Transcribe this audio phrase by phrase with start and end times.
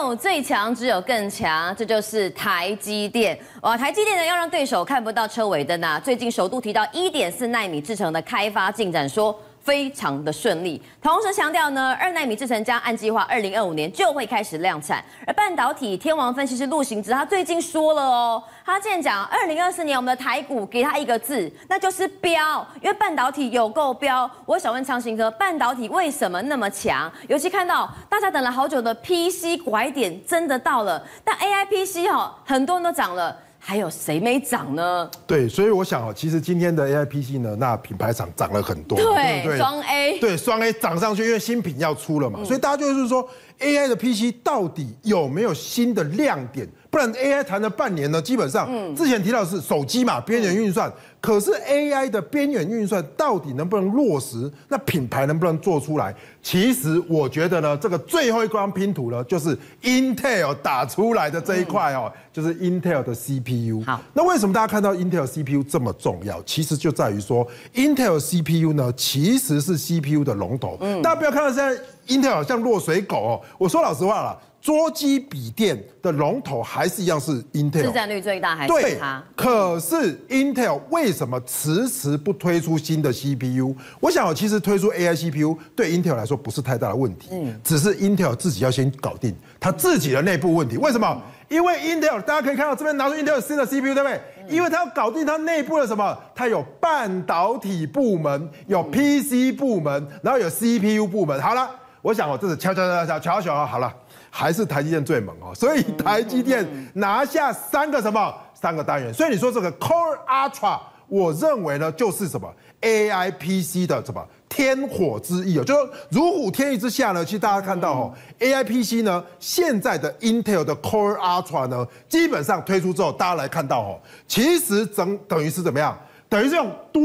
[0.00, 3.38] 有最强，只有更强，这就是台积电。
[3.60, 6.00] 哇，台积电呢要让对手看不到车尾灯啊！
[6.00, 9.38] 最近首度提到一点四奈米制程的开发进展，说。
[9.70, 15.00] 非常的顺利，同时强调呢，二奈米制程将按计划二零二五年就会开始量产。
[15.24, 24.28] 而半导体天王分析师陆行之，他最近说了哦，他竟然讲二零二四年我们的台股给他一个字，那就是飙，因为半导体有够飙。
[24.44, 27.08] 我想问昌兴哥，半导体为什么那么强？
[27.28, 33.36] 尤其看到大家等了好久的 PC 拐点真的到了，但 AI PC 哈，很多人都涨了。
[33.62, 35.08] 还有谁没涨呢？
[35.26, 43.28] 对，所以我想哦，其实今天的 A I P C 呢，那品牌厂涨了很多，对，对对双 A，对，双 A 涨上去，因为新品要出了嘛，嗯、所以大家就是说
[43.58, 46.66] ，A I 的 P C 到底有没有新的亮点？
[46.90, 54.50] 不然 A I 谈了半年呢，基本上，之前提到的是手机嘛，边缘运算，可是 A I 的边缘运算到底能不能落实？
[54.66, 56.12] 那品牌能不能做出来？
[56.42, 63.84] 其实我觉得呢，这个最后一块拼图呢，就是 Intel 打出来的这一块哦，就是 Intel 的 C P U。
[63.86, 66.42] 好，那为什么大家看到 Intel C P U 这么重要？
[66.42, 70.76] 其实就在于说，Intel C P U 呢，其实是 C P U 的龙头。
[70.80, 73.40] 嗯，大家不要看到现在 Intel 好像落水狗哦。
[73.58, 74.36] 我说老实话了。
[74.60, 79.22] 桌机笔电的龙头还是一样是 Intel，市占率最大还是它？
[79.34, 83.74] 对，可是 Intel 为什么迟迟不推出新的 CPU？
[84.00, 90.76] 我想，其实推出 AI CPU 对 Intel 来说不是太大的问题，嗯，只是 Intel 自己要先搞定它自己的内部问题。
[90.76, 91.22] 为什么？
[91.48, 94.20] 因为 Intel 大家可以看到这边拿出 Intel 新的 CPU，对不对？
[94.48, 96.16] 因为它要搞定它内部的什么？
[96.34, 101.40] 它有半导体部门，有 PC 部门，然后有 CPU 部门。
[101.40, 101.68] 好了，
[102.02, 103.92] 我想我这是敲敲敲敲敲敲好了。
[104.30, 108.34] 还是台积电最猛哦，所以台积电拿下三个什么？
[108.54, 110.78] 三个单元，所以你说这个 Core Ultra，
[111.08, 125.98] 我认为呢就是什么？AI PC 的什么天火之翼哦，就是如虎添翼之下呢，其实大家看到哦，AI PC 呢现在的 Intel 的 Core Ultra 呢，基本上推出之后，大家来看到哦，其实整等于是怎么样？
[126.28, 127.02] 等于是用多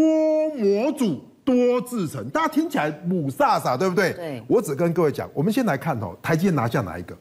[0.55, 1.23] 模组。
[1.45, 4.11] 多制成，大家听起来母萨萨，对不对？
[4.13, 4.43] 对。
[4.47, 7.15] 我只跟各位讲，我们先来看哦，台积电拿下哪一个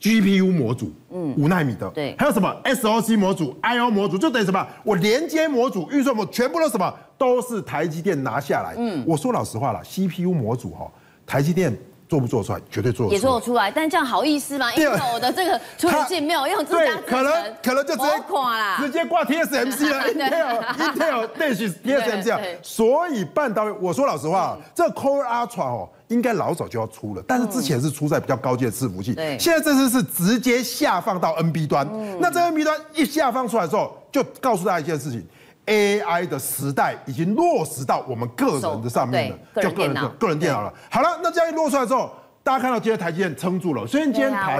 [0.00, 1.90] ？GPU 模组，嗯，五纳米的。
[1.90, 2.14] 对。
[2.16, 4.66] 还有什么 SOC 模组、I/O 模组，就等于什么？
[4.84, 6.94] 我连接模组、运算模，全部都什么？
[7.18, 8.74] 都是台积电拿下来。
[8.78, 9.04] 嗯。
[9.06, 10.90] 我说老实话了，CPU 模组哈，
[11.26, 11.76] 台积电。
[12.10, 12.60] 做不做出来？
[12.68, 13.14] 绝对做得出来。
[13.14, 14.74] 也做得出来，但这样好意思吗？
[14.74, 17.32] 因为我的这个处理器没有用自家，可能
[17.62, 20.02] 可能就直接挂啦，直接挂 TSMC 了。
[20.12, 22.40] Intel Intel 电是 TSMC 啊。
[22.62, 31.88] 所以半导体，我说老实话，这 Core Ultra 哦，应该老早就要出了，但是之前是出在比较高阶的伺服器，现在这次是直接下放到 NB 端。
[32.18, 35.24] 那这 NB 端一下放出来之后，就告诉大家一件事情。
[35.66, 40.72] AI 的时代已经落实到我们个人的上面了，就个人的个人电脑了。
[40.90, 42.10] 好了，那这样一落出来之后，
[42.42, 44.58] 大家看到今天台积电撑住了，虽然今天盘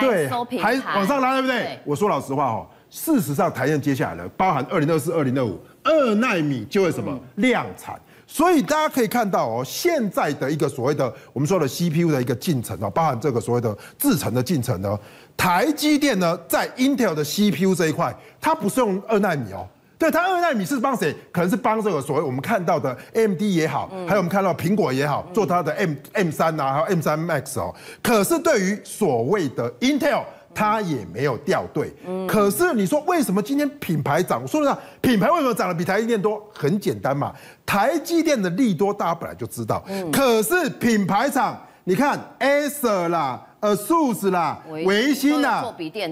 [0.00, 0.28] 对
[0.60, 1.78] 还往上拉，对不对？
[1.84, 7.94] 我说老实话哦，事实上台积电接下来呢，包含二零二四、二零二五二纳米就会什么量产，
[8.26, 14.98] 所以大家可以看到哦，现在的一个所谓的我们说的 CPU 的一个进程啊，包含这个所谓的制程的进程呢，
[15.36, 19.68] 台积电呢在 Intel 的 CPU 这一块，它不是用二纳米哦。
[19.98, 21.12] 对，它二纳米是帮谁？
[21.32, 27.74] 可能是帮这个所谓我们看到的 AMD 也好，还有我们看到苹果也好，做它的 M M 三啊，还有 M 三 Max 哦。
[28.00, 30.22] 可是对于所谓的 Intel，
[30.54, 31.92] 它也没有掉队。
[32.28, 34.46] 可是你说为什么今天品牌涨？
[34.46, 36.40] 说实话，品牌为什么涨得比台积电多？
[36.54, 37.34] 很简单嘛，
[37.66, 39.84] 台积电的利多大家本来就知道。
[40.12, 43.44] 可是品牌厂，你看 Acer 啦。
[43.60, 45.60] 呃，ASUS 啦，微星啦，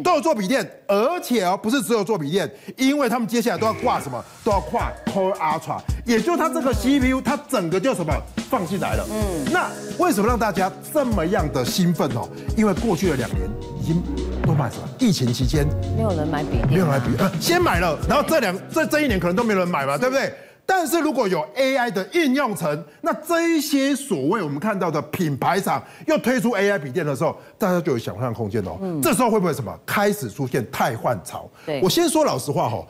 [0.02, 8.12] 都有做笔电，而且哦，不是只有做笔电，因为他们接下来都要挂什么，都要挂 Core Ultra，也就是它这个 CPU，它整个就什么
[8.50, 9.06] 放进来了。
[9.10, 12.28] 嗯，那为什么让大家这么样的兴奋哦？
[12.56, 13.48] 因为过去的两年
[13.80, 14.02] 已经
[14.44, 14.88] 都买什么？
[14.98, 15.64] 疫情期间
[15.96, 20.32] 没有人买笔电，没有人买笔，呃，先买了，然后这两这这一年可能都没有人买嘛，对不对？
[20.68, 28.76] 但是如果有 AI 的应用层，那这一些所谓我们看到的品牌厂又推出 AI 笔电的时候，大家就有想象空间哦。
[28.82, 31.48] 嗯，这时候会不会什么开始出现汰换潮？
[31.64, 32.84] 对，我先说老实话哈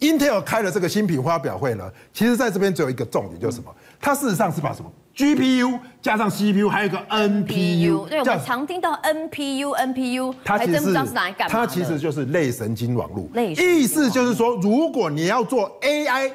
[0.00, 3.74] ，Intel 开了这个新品发表会呢，其实在这边只有一个重点，就是什么？
[3.98, 8.08] 它事实上是把什么 GPU 加上 CPU，还有一个 NPU。
[8.08, 11.52] 对，我们常听到 NPU，NPU，它其实是哪干嘛？
[11.52, 13.26] 它其实就是类神经网络。
[13.32, 16.30] 类意思就是说，如果你要做 AI。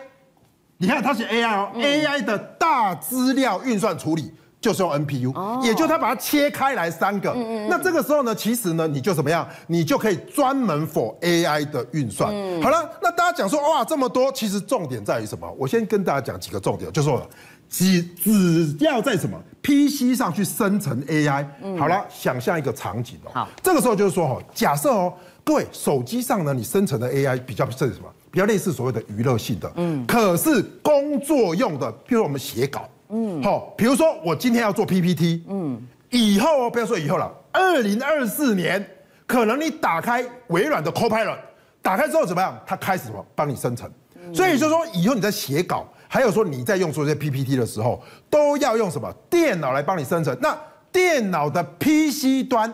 [0.77, 4.31] 你看，它是 AI 哦，AI 的大资料运算处理
[4.61, 7.33] 就是用 NPU，也就它把它切开来三个。
[7.69, 9.47] 那这个时候呢，其实呢，你就怎么样？
[9.67, 12.31] 你就可以专门 for AI 的运算。
[12.61, 15.51] 好了，那大家讲说哇，这么多，其实重点在于什么？
[15.57, 17.27] 我先跟大家讲几个重点，就说
[17.69, 21.45] 只只要在什么 PC 上去生成 AI，
[21.77, 25.13] 好了，想象一个场景哦，好，这个时候就是说哈，假设哦，
[25.43, 28.07] 各位手机上呢，你生成的 AI 比较是什么？
[28.31, 38.85] 比较类似所谓的娱乐性的，嗯，可是工作用的，譬如我们写稿，嗯，好，比如说我今天要做 PPT，嗯，以后哦，不要说以后了，二零二四年，
[39.25, 41.37] 可能你打开微软的 Copilot，
[41.81, 42.59] 打开之后怎么样？
[42.65, 43.25] 它开始什么？
[43.35, 43.89] 帮你生成，
[44.33, 45.87] 所以就是说以后你在写稿。
[46.09, 50.35] 还有说你在用这些 PPT 的时候，都要用什么电脑来帮你生成？
[50.39, 50.57] 那
[50.89, 52.73] 电脑的 PC 端，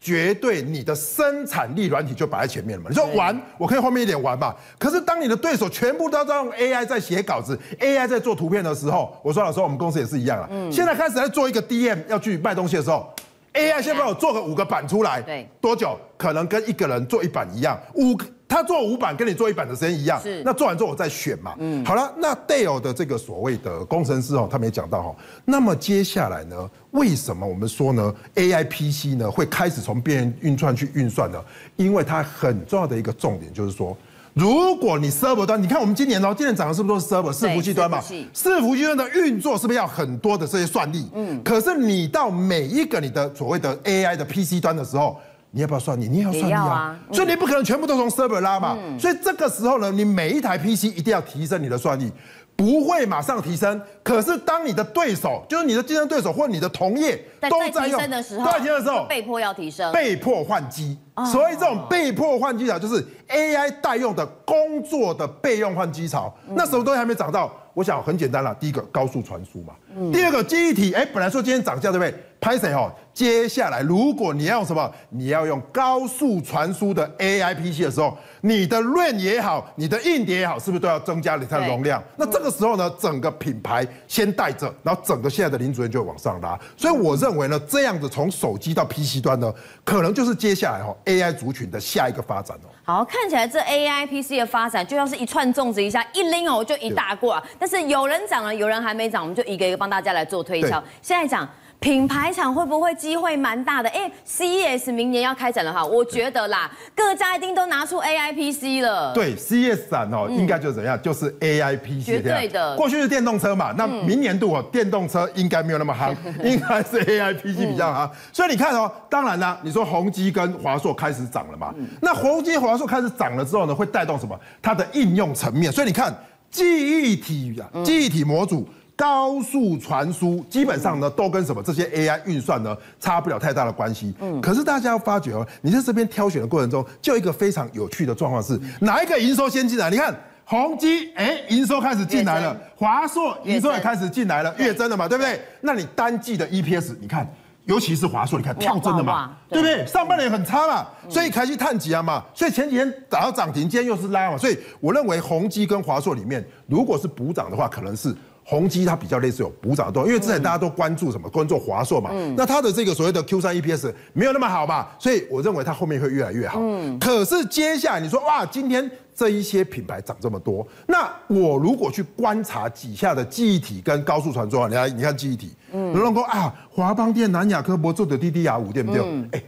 [0.00, 2.88] 绝对你的生产力软体就摆在前面了嘛？
[2.88, 4.54] 你说玩，我可以后面一点玩嘛？
[4.78, 10.48] 可是当你的对手全部都在用 AI 在写稿子，AI 在做图片的时候，我说老实话，我们公司也是一样啊。
[10.50, 10.72] 嗯。
[10.72, 13.12] 现在开始在做一个 DM 要去卖东西的时候
[13.52, 15.98] ，AI 先帮我做个五个版出来，对，多久？
[16.16, 18.24] 可能跟一个人做一版一样，五个。
[18.50, 20.42] 他做五版跟你做一版的时间一样，是。
[20.44, 21.54] 那做完之后我再选嘛。
[21.58, 21.84] 嗯。
[21.84, 25.16] 好了，那 Dale 的这个所谓的工程师哦，他们也讲到哈。
[25.44, 31.40] 那么接下来呢，为什么我们说呢，AI PC 呢会开始从边缘运算去运算呢？
[31.76, 33.96] 因为它很重要的一个重点就是说，
[34.34, 38.02] 如果你 server 端，你看我们今年哦，今年涨的是不是都是 server 伺服器端嘛？
[38.34, 41.08] 伺服器端的运作是不是要很多的这些算力？
[41.14, 41.40] 嗯。
[41.44, 45.16] 可是你到每一个你的所谓的 AI 的 PC 端的时候。
[45.52, 46.08] 你要不要算力？
[46.08, 48.76] 你也要算力啊，所以你不可能全部都从 server 拉嘛。
[48.80, 52.12] 嗯、所以这个时候呢，你每一台 PC 一定要提升你的算力，
[52.54, 53.80] 不会马上提升。
[54.02, 60.96] 可是当你的对手，就是你的竞争对手或你的同业都在用，的时候，都在提升的时候，被迫要提升，被迫换机。
[61.30, 66.32] 所以这种被迫换机潮就是 AI 代用的工作的备用换机潮。
[66.54, 67.52] 那什么东西还没涨到？
[67.74, 69.74] 我想很简单了，第一个高速传输嘛，
[70.12, 72.14] 第二个记忆体，哎，本来说今天涨价对不对？
[72.40, 72.90] 拍谁哦？
[73.20, 82.02] 接下来如果你要用什么，你要用高速传输的 AI PC 的时候，你的 RAM 也好，你的硬碟也好，是不是都要增加它的容量？
[82.16, 86.58] 那这个时候呢，整个品牌先带着，然后整个现在的林主任就会往上拉。
[86.78, 89.52] 所以我认为呢，这样子从手机到 PC 端呢，
[89.84, 92.72] 可能就是接下来哈 AI 族群的下一个发展哦。
[92.82, 97.42] 好，看起来这 AI PC 的发展就像是一串粽子一下一拎哦，就一大挂。
[97.58, 100.82] 但是有人涨了，有人还没涨，我们就一个一个帮大家来做推敲。
[101.02, 101.46] 现在讲。
[101.80, 103.88] 品牌厂会不会机会蛮大的？
[103.88, 109.14] 哎，CES 明年要开展了哈，我觉得啦，各家一定都拿出 AI PC 了。
[109.14, 112.76] 对，CES 展哦，应该就怎样，就是 AI PC 绝对的。
[112.76, 118.10] 过去是电动车嘛，那明年度哦，电动车应该没有那么夯， 应该是 AI PC 比较夯。
[118.30, 124.38] 所以你看哦，当然啦，你说宏基跟华硕开始涨了嘛，那宏基、华硕开始涨了之后呢，会带动什么？
[124.60, 125.72] 它的应用层面。
[125.72, 126.14] 所以你看，
[126.50, 128.68] 记忆体啊，记忆体模组。
[129.00, 134.12] 高速传输基本上呢，都跟什么这些 AI 运算呢，差不了太大的关系。
[134.20, 139.88] 嗯，可是大家要发觉哦，你在这边挑选的过程中，就一个非常有趣的状况是，哪一个营收先进来？
[139.88, 140.14] 你看
[140.44, 145.40] 宏基，哎，营收开始进来了；华硕营收也开始进来了，月增了嘛，对不对？
[145.62, 147.26] 那你单季的 EPS，你看，
[147.64, 149.86] 尤其是华硕，你看跳增了嘛，对不对？
[149.86, 158.14] 上半年很差嘛，所以开始探底啊嘛，所以前几天打到涨停，今天又是拉嘛，所以我认为宏基跟华硕里面，如果是补涨的话，可能是。
[158.50, 161.30] 宏基它比较类似有补涨的动作，因为之前大家都关注什么？
[161.30, 162.10] 关注华硕嘛。
[162.12, 162.34] 嗯。
[162.36, 166.58] 那它的这个所谓的 Q 三 EPS 没有那么好嘛，所以我认为它后面会越来越好。
[166.60, 166.98] 嗯。
[166.98, 179.00] 可是接下来你说哇，今天这一些品牌涨这么多，那我如果去观察底下的记忆体跟高速传输啊，你看你看记忆体，嗯，有人说啊，华邦电、南亚科、博做的 DDR 五对不对？
[179.00, 179.28] 嗯。
[179.30, 179.40] 哎，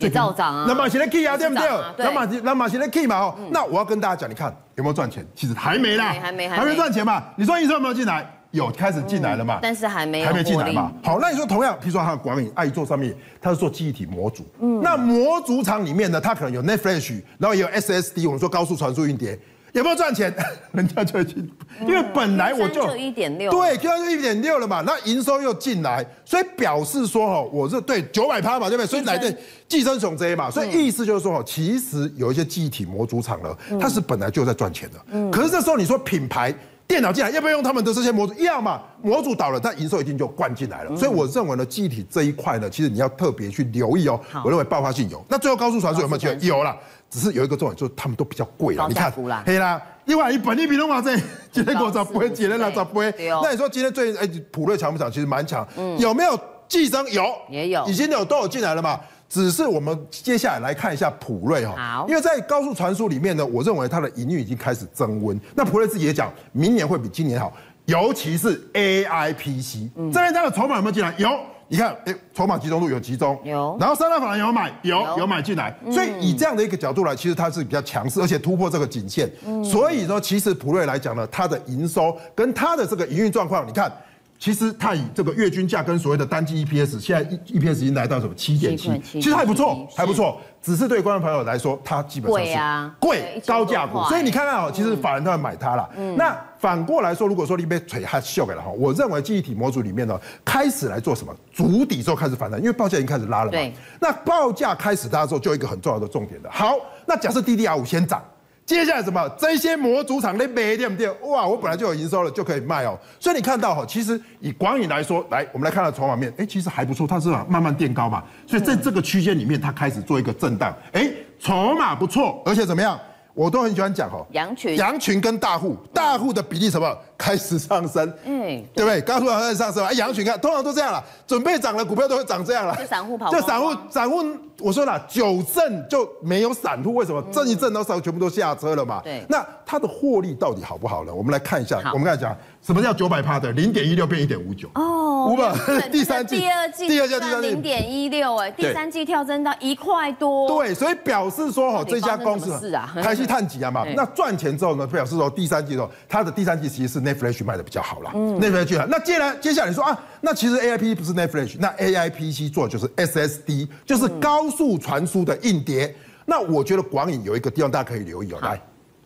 [0.00, 0.66] 也照涨啊。
[0.68, 1.66] 那么现在 key 啊，对不对？
[1.96, 5.26] 那么那么现在 key 嘛哦，那我要跟大家讲，你看有没有赚钱？
[5.34, 7.22] 其实还没啦，还没还没赚钱嘛。
[7.36, 8.36] 你说营收有没有进来？
[8.52, 9.60] 有开始进来了嘛？
[9.62, 10.92] 但是还没有还没进来嘛？
[11.04, 14.44] 好，那你说同样，譬如说它的广影爱做上面，它是做记忆体模组。
[14.60, 19.38] 嗯，那模组厂里面呢，它可能有 NAND Flash，然后也有 SSD，我们说高速传输硬碟，
[19.72, 20.34] 有没有赚钱？
[20.72, 21.50] 人家就已经，
[21.82, 24.82] 因为本来我就一点六，对，就要一点六了嘛。
[24.84, 28.86] 那营收又进来，所以表示说哈，我是对九百趴嘛，对不对？
[28.86, 29.32] 所以来对
[29.68, 34.96] 寄生虫这些嘛，所以意思就是说哈，其实有一些记忆体模组厂呢，它是本来就在赚钱的。
[35.12, 36.52] 嗯，可是这时候你说品牌。
[36.90, 38.34] 电脑进来要不要用他们的这些模组？
[38.34, 40.96] 要嘛，模组倒了，但营收一定就灌进来了。
[40.96, 44.20] 所以我认为呢，记忆体这一块呢，其实你要特别去留意哦。
[44.44, 45.24] 我认为爆发性有。
[45.28, 46.36] 那最后高速传输有没有机会？
[46.48, 46.76] 有了，
[47.08, 48.88] 只是有一个重点，就是他们都比较贵了。
[48.88, 49.08] 你看，
[49.46, 51.16] 黑啦，另外一本利比的话，这
[51.52, 53.14] 今天给我找不会，今天来找不会。
[53.40, 55.08] 那你说今天最哎普瑞强不强？
[55.08, 55.64] 其实蛮强。
[55.96, 57.08] 有没有寄生？
[57.12, 58.98] 有，也有，已经有都有进来了嘛。
[59.30, 65.40] 只是我们接下来来看一下普瑞哈，因为在高速传输里面呢，我认为它的营运已经开始增温。
[65.54, 67.52] 那普瑞自己也讲，明年会比今年好，
[67.84, 69.88] 尤其是 AI PC。
[70.12, 71.14] 这边它的筹码有没有进来？
[71.16, 71.30] 有，
[71.68, 73.76] 你看，哎，筹码集中度有集中，有。
[73.78, 79.30] 然后三大法人有买，有有买进来，所以以这样的一个角度来，其实它是比较强势，而且突破这个颈线。
[79.64, 83.92] 所以说，其实普瑞来讲呢，它的营收跟它的这个营运状况，你看。
[84.40, 90.40] 其实它以这个月均价跟所谓的单季 EPS，现在 EPS 已经来到什么七点七，其实还不错，还不错。
[90.62, 94.02] 只是对观众朋友来说，它基本上是贵啊，贵高价股。
[94.04, 95.86] 所以你看看哦，其实法人都要买它了。
[96.16, 103.72] 那反过来说，如果说你被腿还秀给了哈，我认为记忆体模组里面呢，开始来做什么足底之后开始反弹，因为报价已经开始拉了嘛。
[104.00, 106.50] 那报价开始拉之后，就有一个很重要的重点的。
[106.50, 108.22] 好，那假设 DDR5 先涨。
[108.70, 109.28] 接下来什么？
[109.36, 111.10] 这些模组厂的卖对不对？
[111.28, 112.96] 哇，我本来就有营收了，就可以卖哦。
[113.18, 118.22] 所以你看到哈，其实以广宇来说，来我们来看到筹码面，哎，其实还不错，它是慢慢垫高嘛。
[118.46, 121.10] 所以在这个区间里面，它开始做一个震荡，哎，
[121.40, 122.96] 筹码不错，而且怎么样？
[123.34, 128.82] 我都很喜欢讲哈，羊群，羊群跟大户，大户的比例什么开始上升，嗯，对。
[128.82, 128.98] 不对？
[129.02, 134.24] 刚说开始上升，哎，羊群看，通常都这样了，准备涨的股票都会涨这样了，就散户跑，就散户，散户，
[134.60, 137.22] 我说了，九阵就没有散户，为什么？
[137.30, 141.14] 震一震都上，全部都下车了嘛，对，那它的获利到底好不好呢？
[141.14, 142.34] 我们来看一下，我们刚才讲。
[142.62, 143.50] 什么叫九百趴的？
[143.52, 144.68] 零点一六变一点五九？
[144.74, 145.50] 哦，五百，
[145.88, 147.48] 第三季、第二季、第二季、第三季。
[147.48, 150.46] 零点一六，哎，第三季跳增到一块多。
[150.46, 158.12] 对，所以表示说哈，这家公司是啊，台积碳几啊嘛， 那赚钱之后呢，表示说第三季的时候，它的第三季其实是 Flash 卖的比较好啦。
[158.14, 165.94] 嗯，NAND Flash 那接下来接下来你说啊，那其实 A I P 不是 Flash，那 A I P C 做的就是 S S D，就是高速传输的硬碟。
[166.26, 168.60] 那我觉得广影有一个地方大家可以留意哦，来，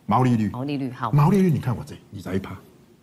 [0.06, 2.50] 毛利率，毛利率好，毛利率你看我这，你再一趴。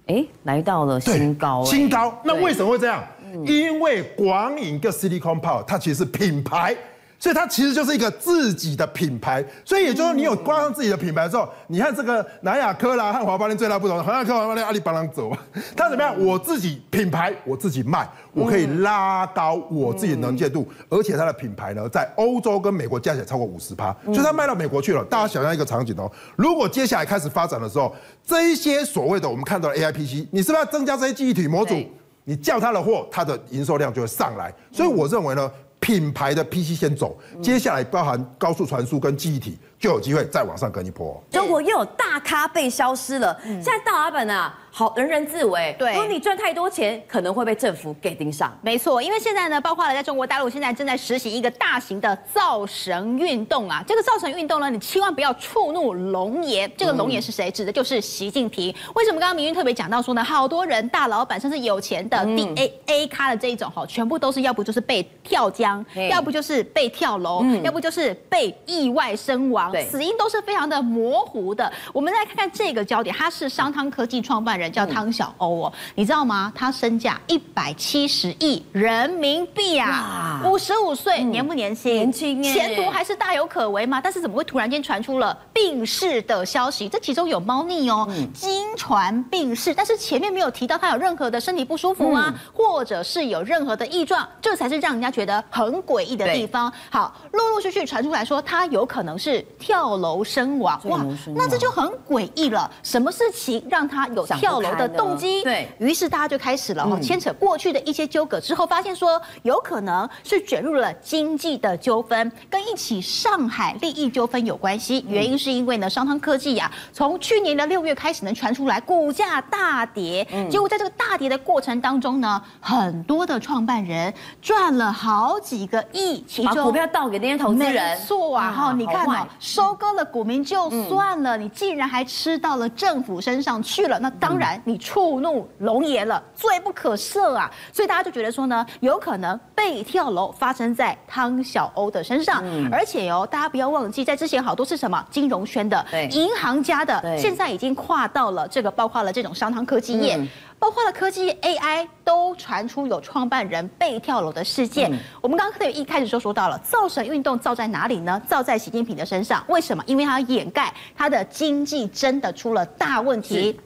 [0.07, 2.19] 哎，来到了新高，新高。
[2.23, 3.03] 那为什么会这样？
[3.45, 6.75] 因为广影跟 Silicon Power 它其实是品牌。
[7.21, 15.31] 所以它其实就是一个自己的品牌，所以也就是说，你有挂上自己的品牌之后，你看这个南亚科啦和华邦电最大不同，南亚科、华邦电阿里巴巴走，
[15.77, 16.19] 它怎么样？
[16.25, 25.05] 我自己品牌，我自己卖，我可以拉高我自己的能见度，而且它的品牌呢，在欧洲跟美国加起来超过五十趴，所以它卖到美国去了。
[25.05, 31.75] 大家想象一个场景哦，如果接下来开始发展的时候，这一些所谓的我们看到的 AIPC，你是不是要增加这些记忆体模组？
[32.23, 34.51] 你叫它的货，它的营收量就会上来。
[34.71, 35.51] 所以我认为呢。
[35.81, 41.21] 品牌的 PC 先走，接下来包含高速传输跟记忆体，就有机会再往上跟一波。
[41.31, 44.57] 中国又有大咖被消失了，现在大老板啊。
[44.73, 45.75] 好，人人自危。
[45.77, 48.57] 对，如果你赚太多钱，可能会被政府给盯上。
[48.61, 53.83] 没错，因为现在呢，包括了在中国大陆，现在正在实行一个大型的造神运动啊。
[53.85, 56.65] 这个造神运动呢，你千万不要触怒龙爷。
[56.77, 57.51] 这个龙爷是谁？
[57.51, 58.73] 指的就是习近平。
[58.95, 60.23] 为什么刚刚明玉特别讲到说呢？
[60.23, 71.71] 好多人，大老板，甚至有钱的，D A A 咖的这一种哈，全部都是要不就是被跳江，要不就是被跳楼，要不就是被意外身亡，死因都是非常的模糊的。
[71.93, 74.71] 我们再看看这个焦点，他是商汤科技创办人。
[74.71, 76.49] 叫汤小欧哦，你知道吗？
[76.55, 81.93] 他身价一百七十亿人民币啊，五十五岁，年不年轻？
[81.93, 83.99] 年轻，前途还是大有可为嘛？
[83.99, 86.87] 但是怎么会突然间传出了病逝的消息？
[86.87, 92.33] 这其中有猫腻哦，经传病逝，但是前面没有提到他有任何的身体不舒服吗？
[92.53, 94.25] 或者是有任何的异状？
[94.41, 96.71] 这才是让人家觉得很诡异的地方。
[96.89, 102.71] 好，陆陆续续传出来说他有可能是跳楼身亡，哇，那这就很诡异了。
[102.83, 104.61] 什么事情让他有跳？
[104.61, 115.03] 楼的动机，对，于是大家就开始了哈，牵扯过去的一些纠葛之后，发现说有可能是卷入了经济的纠纷，跟一起上海利益纠纷有关系。
[115.07, 124.13] 原因是因为呢，商汤科技呀，从去年的六月开始呢，传出来股价大跌，结果在这个大跌的过程当中呢，很多的创办人
[124.43, 134.61] 赚了好几个亿，其中股票倒给那些投资人，错啊哈，你看哦，收割了股民就算了，你竟然还吃到了政府身上去了，那当然。
[134.63, 137.49] 你触怒龙爷了，罪不可赦啊！
[137.73, 147.17] 所以大家就觉得说呢，有可能被跳楼发生在汤小欧的身上，嗯、而且哦，大家不要忘记，在之前好多是什么金融圈的、银行家的，对。
[147.17, 150.27] 现在已经跨到了这个，包括了这种商汤科技业，嗯、
[150.61, 154.93] 包括了科技 AI，都传出有创办人被跳楼的事件。
[154.93, 158.21] 嗯、我们刚刚一开始就说到了，造神运动造在哪里呢？
[158.27, 159.43] 造在习近平的身上。
[159.47, 159.83] 为什么？
[159.87, 163.59] 因为他要掩盖他的经济真的出了大问题。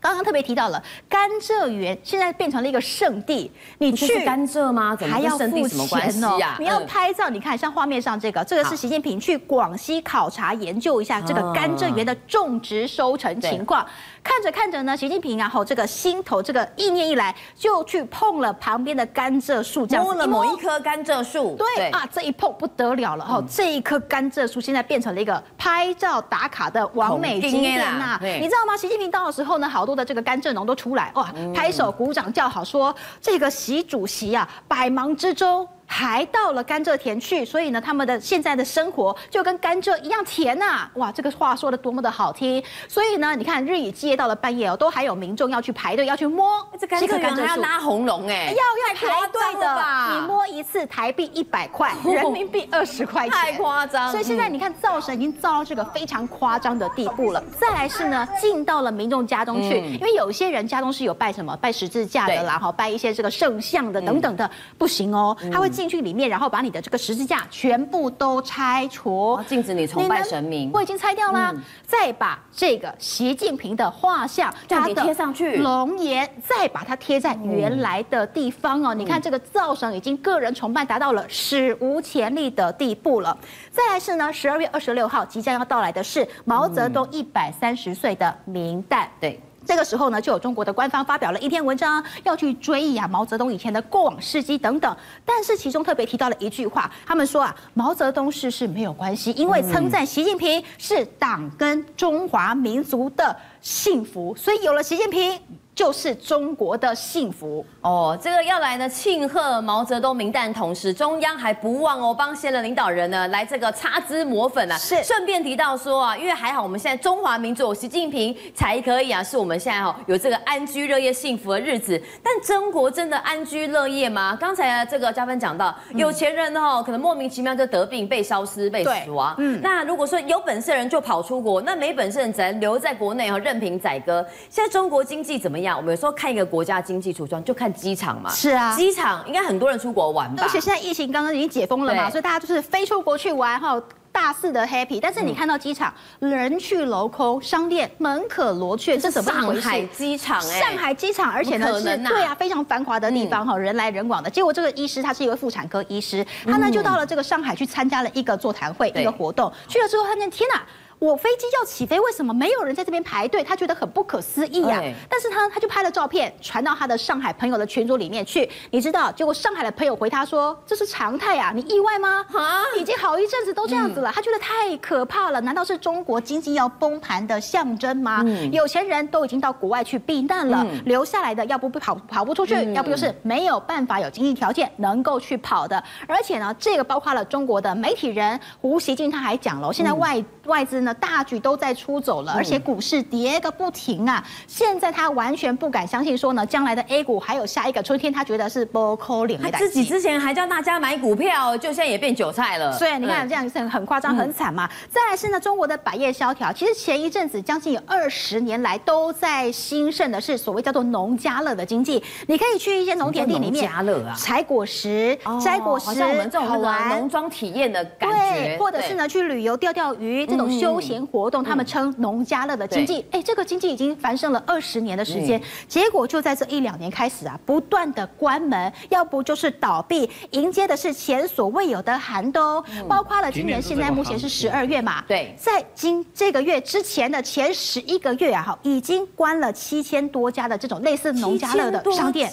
[0.00, 3.50] 刚刚特别提到了甘蔗园，现在变成了一个圣地。
[3.78, 4.96] 你去甘蔗吗？
[5.10, 6.38] 还要付钱哦。
[6.58, 13.84] 你要拍照，你看像画面上这个，这个是习近平去广西考察研究一下这个甘蔗园的种植收成情况。
[14.22, 21.56] 看着看着呢，习近平然后这个心头这个意念一来，就去碰了旁边的甘蔗树，这样摸了某一棵甘蔗树。
[21.56, 28.18] 对啊，这一碰不得了了哈，这一棵甘蔗树现在变成了一个拍照打卡的完美景点呐。
[28.22, 28.76] 你知道吗？
[28.76, 35.66] 习近平到的时候呢，好多的这个甘蔗农都出来哇，拍手鼓掌叫好，说这个习主席啊，百忙之中。
[35.90, 40.90] 还到了甘蔗田去，所以呢，他们的现在的生活就跟甘蔗一样甜呐、啊！
[40.96, 42.62] 哇，这个话说的多么的好听！
[42.86, 46.46] 所以呢，你看日以继夜到了半夜哦，都还有民众要去排队要去摸
[46.78, 54.10] 这甘蔗园，还要拉红龙哎，要要排队的，你摸一次台币一百块， 人民币二十块钱，太夸张！
[54.10, 57.42] 所以现在你看造神已经造到这个非常夸张的地步了。
[57.58, 65.72] 再来是呢，进到了民众家中去，因为有些人家中是有拜什么拜十字架的啦，哈，拜一些这个圣像的等等的，不行哦，他会。
[65.78, 70.72] 进去里面，然后把你的这个十字架全部都拆除，禁止你崇拜神明。
[70.74, 78.92] 我已经拆掉了，嗯、再把这个习近平的画像，它的贴上去，龙颜，再把它贴在原来的地方哦。
[78.92, 83.38] 嗯、你看这个造神已经个人崇拜达到了史无前例的地步了。
[83.70, 89.40] 再来是呢，十二月二十六号即将要到来的是毛泽东一百三十岁的冥诞，对。
[89.68, 94.96] 这个时候呢，就有中国的官方发表了一篇文章，要去追忆啊毛泽东以前的过往事迹等等。
[95.26, 105.38] 但是其中特别提到了一句话，他们说啊，毛泽东逝世没有关系，因为称赞习近平是党跟中华民族的幸福，所以有了习近平。
[105.78, 108.18] 就是中国的幸福哦。
[108.20, 114.76] 这个要来呢庆贺毛泽东名旦，同时中央还不忘哦帮现任领导人呢来这个擦脂抹粉啊。
[114.76, 122.02] 是，顺便提到说啊，因为还好我们现在中华民族有习近平才可以啊，是我们现在哈有这个安居乐业幸福的日子。
[122.24, 124.36] 但中国真的安居乐业吗？
[124.40, 129.32] 刚才这个嘉宾讲到，有钱人哦可能莫名其妙就得病、被消失、被死亡。
[129.38, 134.26] 嗯，那如果说有本事的人就跑出国，那没本事的人只能留在国内哈任凭宰割。
[134.50, 135.67] 现在中国经济怎么样？
[135.76, 138.30] 我们有时候看一个国家经济橱窗，就看机场嘛。
[138.30, 140.42] 是啊，机场应该很多人出国玩吧。
[140.42, 143.80] 而且现在疫情刚刚已经解封了嘛，所以大家就是飞出国去玩哈，
[144.12, 144.98] 大肆的 happy。
[145.00, 149.60] 但是你看到机场、嗯、人去楼空，商店门可罗雀，这怎么回事？
[149.60, 154.28] 上海机场哎，上海机场，而且呢是对啊，非常繁华的地方哈，嗯、人来人往的。
[154.30, 159.52] 结果这个医师他是一位妇产科医师，他呢就到了这个上海去参加了一个座谈会，对一个活动。
[159.68, 160.60] 去了之后，他那天呐。
[160.98, 163.44] 我飞机要起飞，为什么没有人在这边排队？
[163.44, 164.82] 他觉得很不可思议呀、啊。
[165.08, 168.48] 但是他他就拍了照片，传到他的上海朋友的群组里面去。
[168.70, 172.24] 你知道，结果上海的朋友回他说：“这是常态啊，你意外吗？
[172.34, 178.24] 啊，已经好一阵子都这样子了。”他觉得太可怕了，难道是中国经济要崩盘的象征吗？
[178.50, 185.80] 有钱人都已经到国外去避难了，留下来的要不不跑跑不出去，要不就是没有办法有经济条件能够去跑的。
[186.08, 190.87] 而且呢，这个包括了中国的媒体人胡锡进，他还讲了，现在外外资呢。
[190.94, 194.24] 大举都在出走了，而且股市跌个不停啊！
[194.46, 199.50] 现在他完全不敢相信，说呢，将来的 A 股还有下一个春天，他觉得是不可能的。
[199.50, 202.72] 他自己之前还叫大家买股票，就现在也变韭菜了。
[202.72, 204.68] 所以你看这样是很夸张、很惨嘛。
[204.90, 212.02] 再来是呢，中国的百业萧条，其实前一阵子将近有二十年来都在兴盛的是所谓叫做农家乐的经济。
[212.26, 218.18] 你可以去一些农田地里面，家乐啊，采果实、摘果实，好像我们这种农庄体验的感觉。
[218.18, 223.04] 对，或者是呢去旅游、钓钓鱼这种休闲活动，他们称农家乐的经济。
[223.10, 232.62] 哎，这个经济已经繁盛了二十年的时间，结果就在这一两年开始啊，不断的关门，要不就是倒闭，迎接的是前所未有的寒冬。
[232.88, 242.30] 包括了今年现在目前是十二月嘛，对，在今这个月之前的前十一个月啊，哈，已经关了七千多家的这种类似农家乐的商店，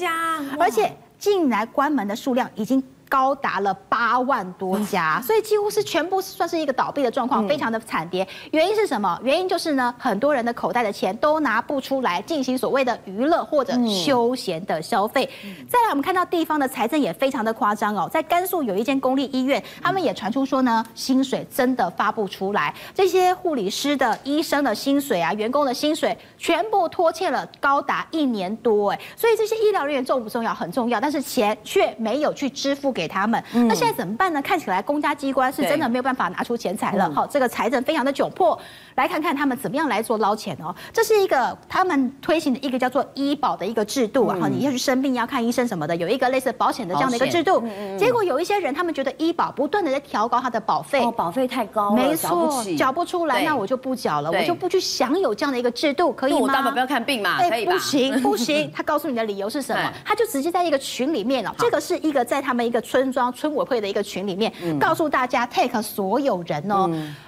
[0.59, 2.83] 而且进来关门的数量已经。
[3.07, 8.27] 高达了八万多家，所以几乎是全部算是一个倒闭的状况，非常的惨跌。
[8.51, 9.19] 原因是什么？
[9.23, 15.29] 原因就是呢，很多人的口袋的钱都拿不出来进行所谓的娱乐或者休闲的消费。
[15.69, 30.53] 再来，我们看到地方的财政也非常的夸张哦，在甘肃有一间公立医院，他们也传出说呢，薪水真的发不出来，这些护理师的、医生的薪水啊，员工的薪水全部拖欠了高达一年多，哎，所以这些医疗人员重不重要？
[30.55, 32.94] 很重要，但是钱却没有去支付。
[32.95, 34.41] 给他们，那现在怎么办呢？
[34.41, 37.11] 看起来公家机关是真的没有办法拿出钱财了。
[37.13, 38.57] 好，这个财政非常的窘迫。
[38.95, 40.73] 来看看他们怎么样来做捞钱哦。
[40.93, 44.37] 这是一个他们推行的一个叫做医保的一个制度啊。
[44.39, 47.61] 好，你要去生病要看医生什么的，有一个类似保险的这样的一个制度。
[47.99, 56.39] 结果有一些人他们觉得医保不断的在调高他的保费，哦保费太高了，没错，缴不出来，那我就不缴了，我就不去享有这样的一个制度，可以吗？
[56.39, 57.73] 我大不要看病嘛，可以吧？
[57.73, 59.91] 不行不行， 他告诉你的理由是什么？
[60.05, 66.87] 他就直接在一个群里面哦，这个是一个在他们一个村庄村委会的一个群里面，告诉大家 take 所有人哦。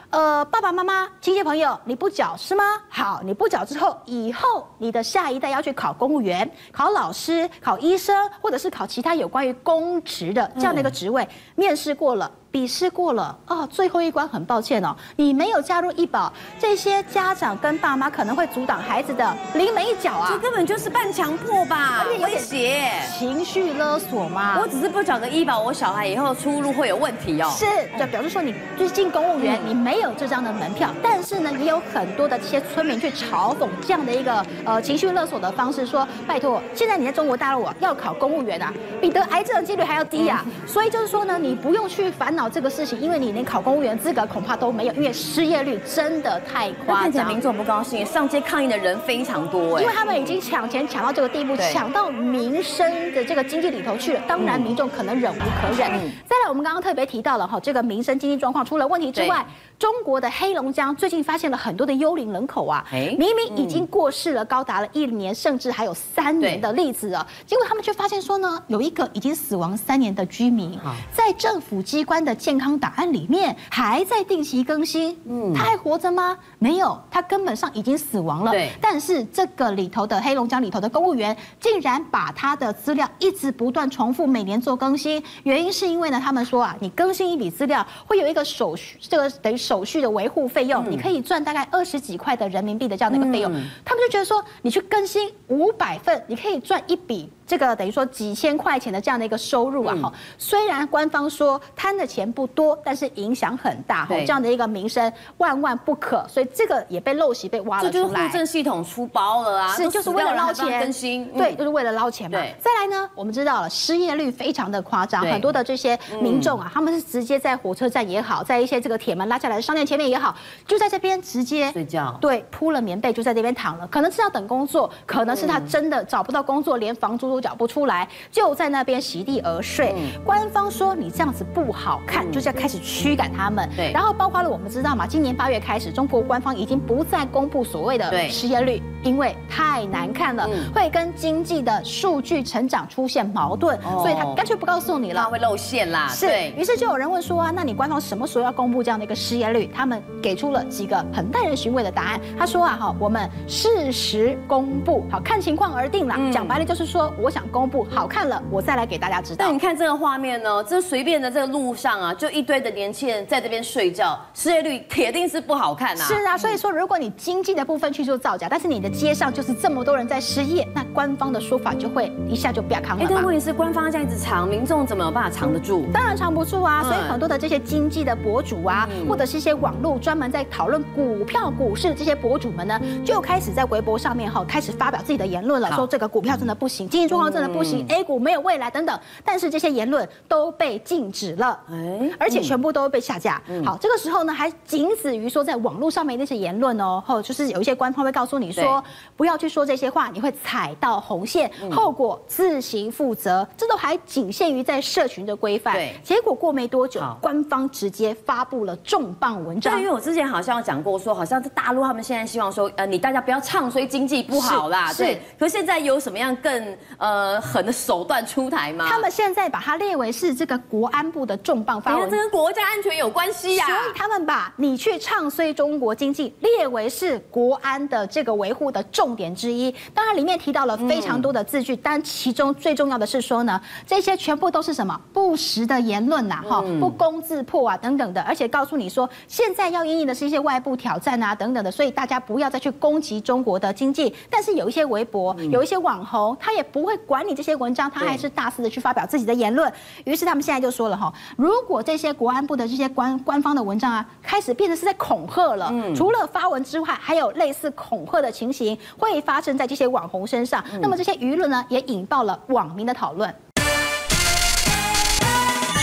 [0.09, 2.63] 呃，爸爸妈妈、亲戚朋友，你不缴是吗？
[2.87, 12.31] 好，你不缴之后，以后你的下一代要去考公务员、考老师、考医生，或者是考其他有关于公职的这样的一个职位，面试过了。
[12.49, 22.89] 笔试过了哦，最后一关很抱歉哦，你没有加入医保，这些家长跟爸妈可能会阻挡孩子的临门一脚啊，这根本就是半强迫吧，威胁、
[23.19, 24.57] 情绪勒索嘛。
[24.59, 27.49] 我只是不缴个医保，我小孩以后出路会有问题哦。
[27.51, 27.65] 是，
[27.99, 42.47] 就表示说你最进公务员你没有这张的门票，但是呢，也有很多的这些村民去嘲讽这样的一个呃情绪勒索的方式，说拜托，现在你在中国大陆啊，要考公务员啊，比得癌症的几率还要低啊，所以就是说呢，你不用去烦恼。
[42.49, 47.03] 这个事情，因为你连考公务员资格恐怕都没有，因为失业率真的太夸张。
[47.03, 49.81] 看起来民众不高兴，上街抗议的人非常多哎。
[49.81, 54.21] 因为他们已经抢钱抢到这个地步，抢到民生的这个经济里头去了。
[54.27, 55.91] 当然，民众可能忍无可忍。
[55.91, 59.45] 嗯、再来，我们刚刚特别提到了哈，这个民生经济状况出了问题之外，
[59.79, 70.79] 中国的黑龙江最近发现了很多的幽灵人口啊，明明已经过世了高达了一年，甚至还有三年的例子了，结果他们却发现说呢，有一个已经死亡三年的居民，
[71.11, 76.35] 在政府机关的健康档案里面还在定期更新，嗯，他还活着吗？
[76.57, 78.51] 没有，他根本上已经死亡了。
[78.51, 85.23] 对，但是这个里头的黑龙江里头的公务员竟然把他的资料一直不断重复，每年做更新。
[85.43, 93.51] 原因是因为呢，他们说啊，你更新一笔资料会有一个手续，这个等于手续的维护费用，你可以赚大概二十几块的人民币的这样的一个费用。
[93.83, 97.29] 他们就觉得说，你去更新五百份，你可以赚一笔。
[97.47, 107.91] 这个等于说几千块钱的这样的一个收入啊，哈、嗯，虽然官方说贪的钱不多，但是影响很大，哈，这样的一个名声万万不可，所以这个也被陋习被挖了出来。
[107.93, 112.37] 这就是户政系统出包了啊，是就是为了捞钱，更新，对，就是为了捞钱嘛。
[112.59, 129.93] 再来呢，我们知道了失业率非常的夸张，很多的这些民众啊，他们是直接在火车站也好，在一些这个铁门拉下来的商店前面也好，就在这边直接睡觉，对，铺了棉被就在这边躺了，可能是要等工作，可能是他真的找不到工作，连房租都缴不出来，就在那边席地而睡。
[130.25, 133.69] 官方说你这样子不好看，就是要开始驱赶他们。
[133.75, 146.07] 对，然后包括了我们知道嘛，今年八月开始，中国官方已经不再公布所谓的失业率，因为太难看了，会跟经济的数据成长出现矛盾，所以他干脆不告诉你了，会露馅啦。
[146.09, 149.69] 是，于是就有人问说啊，那你官方什么时候要公布这样的一个失业率？
[149.71, 152.19] 他们给出了几个很耐人寻味的答案。
[152.39, 156.17] 他说啊，哈，我们适时公布，好看情况而定啦。
[156.31, 157.67] 讲白了就是说，我想公。
[157.67, 159.43] 布好看了，我再来给大家知道。
[159.45, 166.03] 但你看这个画面呢，这随便的这个路上啊，就一堆的年轻人在这边睡觉，失业率铁定是不好看呐。
[166.05, 173.03] 是啊，所以说如果你经济的部分去做造假，但是你的街上就是这么多人在失业，那官方的说法就会一下就变康了。
[173.03, 175.85] 哎，但问题是官方这样一直藏，民众怎么有办法藏得住？
[175.91, 176.83] 当然藏不住啊。
[176.83, 188.37] 所以很多的这些经济的博主啊，或者是一些网络专门在讨论股票、股市的这些博主们呢，就开始在微博上面哈，开始发表自己的言论了，说这个股票真的不行，经济状况真的不行，A 股没有。
[188.47, 193.41] 未来等等，但是这些言论都被禁止了，哎而且全部都被下架。
[193.65, 198.81] 好，这个时候呢，还仅止于说在网络上面那些言论哦，后就是有一些官方会告诉你说，
[199.17, 203.45] 不要去说这些话，你会踩到红线，后果自行负责。
[203.57, 205.73] 这都还仅限于在社群的规范。
[205.73, 209.77] 对，结果过没多久，官方直接发布了重磅文章。
[209.77, 215.19] 因为我之前好像讲过，说好像在大陆他们现在希望说，呃，你大家不要唱衰经济不好啦，对。
[215.37, 217.06] 可是现在有什么样更呃
[217.41, 218.17] 狠的手段？
[218.25, 218.87] 出台吗？
[218.89, 223.65] 他们现在把它列为是这个国安部的重磅发文，这跟国家安全有关系呀。
[223.65, 229.73] 所以他们把你去唱衰中国经济列为是国安的这个维护的重点之一。
[229.93, 244.13] 当然里面提到了非常多的字句，但其中最重要的是说呢，这些全部都是什么不实的言论呐，哈，不攻自破啊等等的，而且告诉你说现在要应应的是一些外部挑战啊等等的，所以大家不要再去攻击中国的经济。
[244.29, 248.17] 但是有一些微博，有一些网红，他也不会管你这些文章，他还。
[248.17, 249.71] 是大肆的去发表自己的言论，
[250.03, 263.31] 于是他们现在就说了哈，如果这些国安部的这些官官方的文章啊，开始变成是在恐吓了，除了发文之外，还有类似恐吓的情形会发生在这些网红身上，那么这些舆论呢，也引爆了网民的讨论。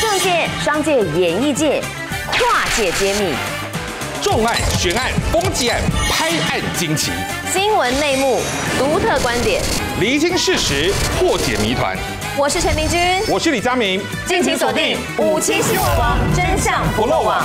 [0.00, 1.80] 政界、商界、演艺界
[2.32, 3.32] 跨界揭秘，
[4.20, 7.12] 重案、悬案、攻击案、拍案惊奇，
[7.52, 8.40] 新闻内幕、
[8.78, 9.62] 独特观点。
[10.00, 11.96] 厘清事实，破解谜团。
[12.36, 17.44] 我是陈明君，我是李佳明，敬请锁定《五七新闻网》，真相不漏网。